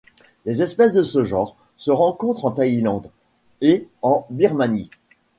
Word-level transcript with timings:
Les 0.47 0.63
espèces 0.63 0.93
de 0.93 1.03
ce 1.03 1.23
genre 1.23 1.55
se 1.77 1.91
rencontrent 1.91 2.45
en 2.45 2.49
Thaïlande 2.51 3.11
et 3.61 3.87
en 4.01 4.25
Birmanie. 4.31 4.89